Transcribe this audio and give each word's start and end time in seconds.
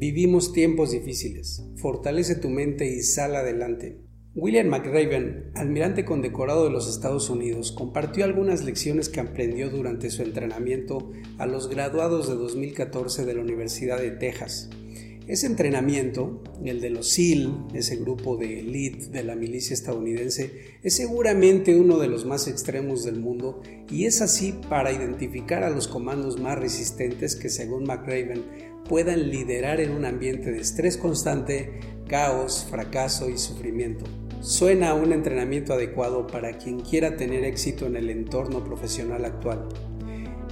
Vivimos 0.00 0.54
tiempos 0.54 0.92
difíciles. 0.92 1.62
Fortalece 1.76 2.34
tu 2.34 2.48
mente 2.48 2.86
y 2.86 3.02
sal 3.02 3.36
adelante. 3.36 4.00
William 4.34 4.68
McRaven, 4.68 5.50
almirante 5.54 6.06
condecorado 6.06 6.64
de 6.64 6.70
los 6.70 6.88
Estados 6.88 7.28
Unidos, 7.28 7.70
compartió 7.70 8.24
algunas 8.24 8.64
lecciones 8.64 9.10
que 9.10 9.20
aprendió 9.20 9.68
durante 9.68 10.08
su 10.08 10.22
entrenamiento 10.22 11.12
a 11.36 11.44
los 11.44 11.68
graduados 11.68 12.30
de 12.30 12.34
2014 12.34 13.26
de 13.26 13.34
la 13.34 13.42
Universidad 13.42 14.00
de 14.00 14.12
Texas. 14.12 14.70
Ese 15.30 15.46
entrenamiento, 15.46 16.42
el 16.64 16.80
de 16.80 16.90
los 16.90 17.10
SEAL, 17.10 17.68
ese 17.72 17.94
grupo 17.94 18.36
de 18.36 18.58
elite 18.58 19.10
de 19.10 19.22
la 19.22 19.36
milicia 19.36 19.74
estadounidense, 19.74 20.78
es 20.82 20.96
seguramente 20.96 21.76
uno 21.76 21.98
de 21.98 22.08
los 22.08 22.26
más 22.26 22.48
extremos 22.48 23.04
del 23.04 23.20
mundo 23.20 23.62
y 23.88 24.06
es 24.06 24.22
así 24.22 24.58
para 24.68 24.90
identificar 24.90 25.62
a 25.62 25.70
los 25.70 25.86
comandos 25.86 26.40
más 26.40 26.58
resistentes 26.58 27.36
que 27.36 27.48
según 27.48 27.84
McRaven 27.84 28.42
puedan 28.88 29.30
liderar 29.30 29.80
en 29.80 29.92
un 29.92 30.04
ambiente 30.04 30.50
de 30.50 30.58
estrés 30.58 30.96
constante, 30.96 31.78
caos, 32.08 32.66
fracaso 32.68 33.30
y 33.30 33.38
sufrimiento. 33.38 34.06
Suena 34.40 34.90
a 34.90 34.94
un 34.94 35.12
entrenamiento 35.12 35.74
adecuado 35.74 36.26
para 36.26 36.58
quien 36.58 36.80
quiera 36.80 37.16
tener 37.16 37.44
éxito 37.44 37.86
en 37.86 37.94
el 37.94 38.10
entorno 38.10 38.64
profesional 38.64 39.24
actual. 39.24 39.68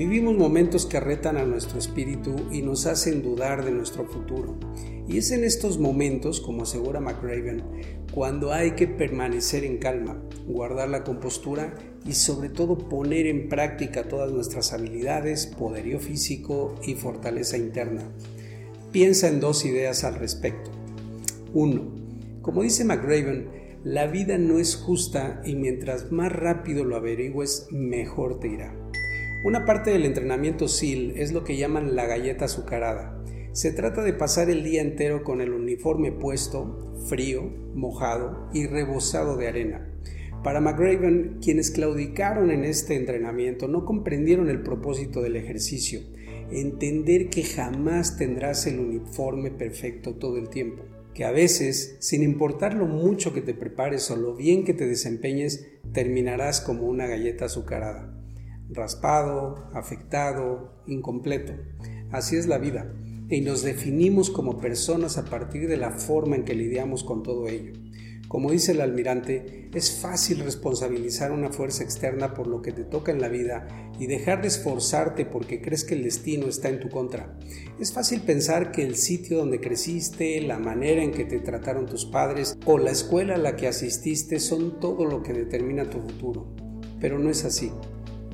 Vivimos 0.00 0.34
momentos 0.34 0.86
que 0.86 0.98
retan 0.98 1.36
a 1.36 1.44
nuestro 1.44 1.78
espíritu 1.78 2.34
y 2.50 2.62
nos 2.62 2.86
hacen 2.86 3.22
dudar 3.22 3.66
de 3.66 3.70
nuestro 3.70 4.06
futuro. 4.06 4.58
Y 5.06 5.18
es 5.18 5.30
en 5.30 5.44
estos 5.44 5.78
momentos, 5.78 6.40
como 6.40 6.62
asegura 6.62 7.00
McRaven, 7.00 7.62
cuando 8.10 8.50
hay 8.50 8.70
que 8.70 8.86
permanecer 8.86 9.62
en 9.62 9.76
calma, 9.76 10.22
guardar 10.46 10.88
la 10.88 11.04
compostura 11.04 11.74
y 12.06 12.14
sobre 12.14 12.48
todo 12.48 12.78
poner 12.78 13.26
en 13.26 13.50
práctica 13.50 14.08
todas 14.08 14.32
nuestras 14.32 14.72
habilidades, 14.72 15.44
poderío 15.44 16.00
físico 16.00 16.76
y 16.82 16.94
fortaleza 16.94 17.58
interna. 17.58 18.10
Piensa 18.92 19.28
en 19.28 19.38
dos 19.38 19.66
ideas 19.66 20.02
al 20.04 20.14
respecto. 20.14 20.70
1. 21.52 22.40
Como 22.40 22.62
dice 22.62 22.86
McRaven, 22.86 23.50
la 23.84 24.06
vida 24.06 24.38
no 24.38 24.58
es 24.60 24.76
justa 24.76 25.42
y 25.44 25.56
mientras 25.56 26.10
más 26.10 26.32
rápido 26.32 26.84
lo 26.84 26.96
averigües, 26.96 27.66
mejor 27.70 28.40
te 28.40 28.48
irá. 28.48 28.89
Una 29.42 29.64
parte 29.64 29.90
del 29.90 30.04
entrenamiento 30.04 30.68
SEAL 30.68 31.14
es 31.16 31.32
lo 31.32 31.44
que 31.44 31.56
llaman 31.56 31.96
la 31.96 32.04
galleta 32.04 32.44
azucarada. 32.44 33.24
Se 33.52 33.72
trata 33.72 34.02
de 34.02 34.12
pasar 34.12 34.50
el 34.50 34.62
día 34.62 34.82
entero 34.82 35.24
con 35.24 35.40
el 35.40 35.54
uniforme 35.54 36.12
puesto, 36.12 36.94
frío, 37.08 37.50
mojado 37.74 38.50
y 38.52 38.66
rebosado 38.66 39.38
de 39.38 39.48
arena. 39.48 39.90
Para 40.44 40.60
McRaven, 40.60 41.38
quienes 41.40 41.70
claudicaron 41.70 42.50
en 42.50 42.64
este 42.64 42.96
entrenamiento 42.96 43.66
no 43.66 43.86
comprendieron 43.86 44.50
el 44.50 44.62
propósito 44.62 45.22
del 45.22 45.36
ejercicio, 45.36 46.00
entender 46.50 47.30
que 47.30 47.42
jamás 47.42 48.18
tendrás 48.18 48.66
el 48.66 48.78
uniforme 48.78 49.50
perfecto 49.50 50.16
todo 50.16 50.36
el 50.36 50.50
tiempo, 50.50 50.82
que 51.14 51.24
a 51.24 51.30
veces, 51.30 51.96
sin 52.00 52.22
importar 52.22 52.74
lo 52.74 52.84
mucho 52.84 53.32
que 53.32 53.40
te 53.40 53.54
prepares 53.54 54.10
o 54.10 54.16
lo 54.16 54.36
bien 54.36 54.64
que 54.64 54.74
te 54.74 54.86
desempeñes, 54.86 55.66
terminarás 55.94 56.60
como 56.60 56.86
una 56.86 57.06
galleta 57.06 57.46
azucarada, 57.46 58.19
raspado, 58.72 59.68
afectado, 59.74 60.82
incompleto. 60.86 61.52
Así 62.10 62.36
es 62.36 62.46
la 62.46 62.58
vida, 62.58 62.92
y 63.28 63.40
nos 63.42 63.62
definimos 63.62 64.30
como 64.30 64.58
personas 64.58 65.18
a 65.18 65.24
partir 65.24 65.68
de 65.68 65.76
la 65.76 65.92
forma 65.92 66.36
en 66.36 66.44
que 66.44 66.54
lidiamos 66.54 67.04
con 67.04 67.22
todo 67.22 67.48
ello. 67.48 67.72
Como 68.30 68.52
dice 68.52 68.70
el 68.70 68.80
almirante, 68.80 69.68
es 69.74 69.90
fácil 70.00 70.38
responsabilizar 70.38 71.32
una 71.32 71.50
fuerza 71.50 71.82
externa 71.82 72.32
por 72.32 72.46
lo 72.46 72.62
que 72.62 72.70
te 72.70 72.84
toca 72.84 73.10
en 73.10 73.20
la 73.20 73.26
vida 73.26 73.66
y 73.98 74.06
dejar 74.06 74.40
de 74.40 74.46
esforzarte 74.46 75.26
porque 75.26 75.60
crees 75.60 75.82
que 75.82 75.94
el 75.94 76.04
destino 76.04 76.46
está 76.46 76.68
en 76.68 76.78
tu 76.78 76.88
contra. 76.88 77.36
Es 77.80 77.92
fácil 77.92 78.20
pensar 78.20 78.70
que 78.70 78.84
el 78.84 78.94
sitio 78.94 79.38
donde 79.38 79.60
creciste, 79.60 80.40
la 80.42 80.60
manera 80.60 81.02
en 81.02 81.10
que 81.10 81.24
te 81.24 81.40
trataron 81.40 81.86
tus 81.86 82.06
padres 82.06 82.56
o 82.66 82.78
la 82.78 82.92
escuela 82.92 83.34
a 83.34 83.38
la 83.38 83.56
que 83.56 83.66
asististe 83.66 84.38
son 84.38 84.78
todo 84.78 85.06
lo 85.06 85.24
que 85.24 85.32
determina 85.32 85.90
tu 85.90 85.98
futuro. 85.98 86.54
Pero 87.00 87.18
no 87.18 87.30
es 87.30 87.44
así. 87.44 87.72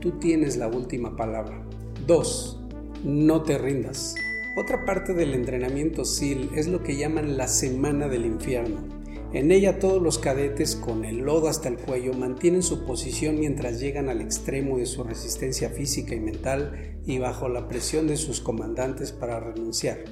Tú 0.00 0.12
tienes 0.12 0.56
la 0.56 0.68
última 0.68 1.16
palabra. 1.16 1.64
2. 2.06 2.60
No 3.04 3.42
te 3.42 3.56
rindas. 3.56 4.14
Otra 4.56 4.84
parte 4.84 5.14
del 5.14 5.34
entrenamiento 5.34 6.04
SEAL 6.04 6.50
es 6.54 6.66
lo 6.66 6.82
que 6.82 6.96
llaman 6.96 7.36
la 7.36 7.48
semana 7.48 8.06
del 8.08 8.26
infierno. 8.26 8.96
En 9.32 9.50
ella 9.50 9.78
todos 9.78 10.00
los 10.02 10.18
cadetes 10.18 10.76
con 10.76 11.04
el 11.04 11.18
lodo 11.18 11.48
hasta 11.48 11.68
el 11.68 11.76
cuello 11.76 12.12
mantienen 12.12 12.62
su 12.62 12.84
posición 12.84 13.40
mientras 13.40 13.80
llegan 13.80 14.08
al 14.08 14.20
extremo 14.20 14.78
de 14.78 14.86
su 14.86 15.02
resistencia 15.02 15.70
física 15.70 16.14
y 16.14 16.20
mental 16.20 16.98
y 17.04 17.18
bajo 17.18 17.48
la 17.48 17.66
presión 17.66 18.06
de 18.06 18.16
sus 18.16 18.40
comandantes 18.40 19.12
para 19.12 19.40
renunciar. 19.40 20.04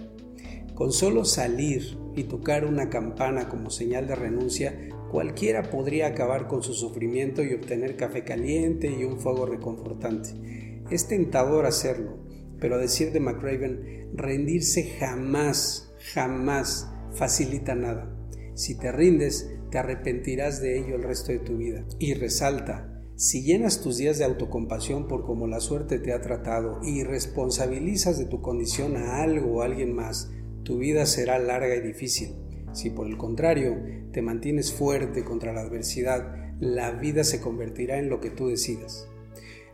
Con 0.75 0.93
solo 0.93 1.25
salir 1.25 1.97
y 2.17 2.25
tocar 2.25 2.65
una 2.65 2.91
campana 2.91 3.49
como 3.49 3.71
señal 3.71 4.07
de 4.07 4.15
renuncia, 4.15 4.77
cualquiera 5.15 5.71
podría 5.71 6.09
acabar 6.09 6.49
con 6.49 6.65
su 6.65 6.75
sufrimiento 6.75 7.45
y 7.45 7.55
obtener 7.55 7.97
café 7.97 8.25
caliente 8.25 8.91
y 8.91 9.05
un 9.05 9.21
fuego 9.21 9.47
reconfortante. 9.47 10.83
Es 10.91 11.07
tentador 11.07 11.67
hacerlo, 11.67 12.19
pero 12.59 12.75
a 12.75 12.79
decir 12.79 13.13
de 13.13 13.21
McRaven, 13.21 14.11
rendirse 14.13 14.97
jamás, 14.99 15.95
jamás 16.13 16.91
facilita 17.13 17.77
nada. 17.77 18.13
Si 18.55 18.77
te 18.77 18.91
rindes, 18.91 19.55
te 19.71 19.79
arrepentirás 19.79 20.61
de 20.61 20.81
ello 20.81 20.97
el 20.97 21.05
resto 21.05 21.31
de 21.31 21.39
tu 21.39 21.59
vida. 21.59 21.85
Y 22.01 22.15
resalta, 22.15 23.01
si 23.15 23.45
llenas 23.45 23.83
tus 23.83 23.99
días 23.99 24.19
de 24.19 24.25
autocompasión 24.25 25.07
por 25.07 25.25
cómo 25.25 25.47
la 25.47 25.61
suerte 25.61 26.01
te 26.01 26.13
ha 26.13 26.23
tratado 26.23 26.81
y 26.83 27.05
responsabilizas 27.05 28.19
de 28.19 28.25
tu 28.25 28.43
condición 28.43 28.97
a 28.97 29.23
algo 29.23 29.59
o 29.59 29.63
a 29.63 29.67
alguien 29.67 29.95
más, 29.95 30.33
tu 30.65 30.79
vida 30.79 31.07
será 31.07 31.39
larga 31.39 31.77
y 31.77 31.83
difícil. 31.83 32.35
Si 32.75 32.91
por 32.91 33.07
el 33.07 33.17
contrario 33.17 33.81
te 34.13 34.21
mantienes 34.21 34.73
fuerte 34.73 35.25
contra 35.25 35.53
la 35.53 35.63
adversidad, 35.63 36.55
la 36.61 36.91
vida 36.91 37.25
se 37.25 37.41
convertirá 37.41 37.99
en 37.99 38.11
lo 38.11 38.21
que 38.21 38.31
tú 38.31 38.49
decidas. 38.49 39.09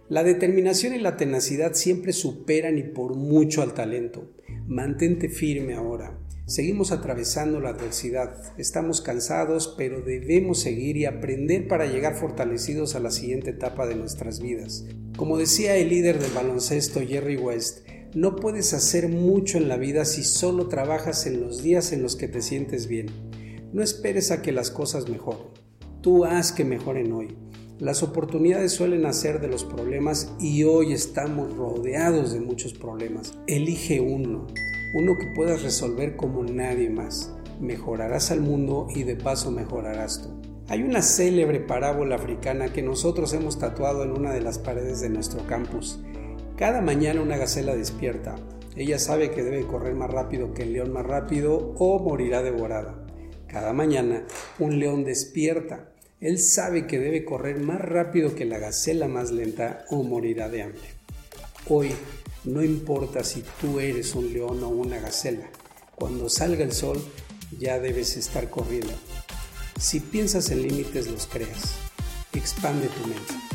La 0.09 0.23
determinación 0.25 0.95
y 0.95 0.99
la 0.99 1.17
tenacidad 1.17 1.75
siempre 1.75 2.13
superan 2.13 2.79
y 2.79 2.83
por 2.83 3.15
mucho 3.15 3.63
al 3.63 3.75
talento. 3.75 4.31
Mantente 4.67 5.29
firme 5.29 5.75
ahora. 5.75 6.19
Seguimos 6.47 6.91
atravesando 6.91 7.61
la 7.61 7.69
adversidad, 7.69 8.35
estamos 8.59 9.01
cansados, 9.01 9.73
pero 9.79 10.03
debemos 10.03 10.59
seguir 10.59 10.97
y 10.97 11.05
aprender 11.05 11.69
para 11.69 11.87
llegar 11.87 12.17
fortalecidos 12.17 12.97
a 12.97 12.99
la 13.01 13.13
siguiente 13.13 13.51
etapa 13.51 13.87
de 13.87 13.95
nuestras 13.95 14.41
vidas. 14.41 14.85
Como 15.17 15.39
decía 15.39 15.77
el 15.77 15.91
líder 15.91 16.19
del 16.19 16.33
baloncesto 16.33 17.01
Jerry 17.07 17.37
West, 17.37 17.87
no 18.15 18.37
puedes 18.37 18.75
hacer 18.75 19.09
mucho 19.09 19.59
en 19.59 19.69
la 19.69 19.77
vida 19.77 20.05
si 20.05 20.25
solo 20.25 20.69
trabajas 20.69 21.27
en 21.27 21.41
los 21.41 21.63
días 21.63 21.93
en 21.93 22.03
los 22.03 22.17
que 22.17 22.29
te 22.29 22.43
sientes 22.43 22.87
bien. 22.87 23.07
No 23.73 23.83
esperes 23.83 24.31
a 24.31 24.43
que 24.43 24.53
las 24.53 24.71
cosas 24.71 25.09
mejoren. 25.09 25.49
Tú 26.01 26.25
haz 26.25 26.53
que 26.53 26.65
mejoren 26.65 27.13
hoy. 27.13 27.37
Las 27.79 28.03
oportunidades 28.03 28.73
suelen 28.73 29.03
nacer 29.03 29.41
de 29.41 29.49
los 29.49 29.65
problemas 29.65 30.33
y 30.41 30.65
hoy 30.65 30.93
estamos 30.93 31.57
rodeados 31.57 32.33
de 32.33 32.41
muchos 32.41 32.75
problemas. 32.75 33.35
Elige 33.47 34.01
uno 34.01 34.47
uno 34.93 35.17
que 35.17 35.27
puedas 35.27 35.63
resolver 35.63 36.17
como 36.17 36.43
nadie 36.43 36.91
más. 36.91 37.33
Mejorarás 37.61 38.31
al 38.31 38.41
mundo 38.41 38.89
y 38.95 39.05
de 39.05 39.17
paso 39.17 39.53
mejorarás 39.53 40.23
tú. 40.23 40.31
Hay 40.69 40.83
una 40.83 41.03
célebre 41.03 41.61
parábola 41.61 42.17
africana 42.17 42.73
que 42.73 42.83
nosotros 42.83 43.33
hemos 43.33 43.59
tatuado 43.59 44.03
en 44.03 44.11
una 44.11 44.33
de 44.33 44.41
las 44.41 44.59
paredes 44.59 45.01
de 45.01 45.09
nuestro 45.09 45.47
campus. 45.47 46.01
Cada 46.61 46.83
mañana 46.83 47.23
una 47.23 47.39
gacela 47.39 47.75
despierta. 47.75 48.37
Ella 48.77 48.99
sabe 48.99 49.31
que 49.31 49.43
debe 49.43 49.67
correr 49.67 49.95
más 49.95 50.11
rápido 50.11 50.53
que 50.53 50.65
el 50.65 50.75
león 50.75 50.93
más 50.93 51.07
rápido 51.07 51.75
o 51.79 51.99
morirá 52.01 52.43
devorada. 52.43 53.07
Cada 53.49 53.73
mañana 53.73 54.27
un 54.59 54.79
león 54.79 55.03
despierta. 55.03 55.95
Él 56.21 56.39
sabe 56.39 56.87
que 56.87 56.99
debe 56.99 57.25
correr 57.25 57.61
más 57.61 57.81
rápido 57.81 58.35
que 58.35 58.45
la 58.45 58.59
gacela 58.59 59.09
más 59.09 59.31
lenta 59.31 59.87
o 59.89 60.03
morirá 60.03 60.51
de 60.51 60.61
hambre. 60.61 60.83
Hoy 61.67 61.93
no 62.45 62.63
importa 62.63 63.25
si 63.25 63.43
tú 63.59 63.81
eres 63.81 64.15
un 64.15 64.31
león 64.31 64.63
o 64.63 64.69
una 64.69 65.01
gacela, 65.01 65.49
cuando 65.95 66.29
salga 66.29 66.63
el 66.63 66.73
sol 66.73 67.03
ya 67.59 67.81
debes 67.81 68.19
estar 68.19 68.51
corriendo. 68.51 68.93
Si 69.81 69.99
piensas 69.99 70.51
en 70.51 70.61
límites 70.61 71.11
los 71.11 71.27
creas. 71.27 71.77
Expande 72.35 72.89
tu 72.89 73.09
mente. 73.09 73.50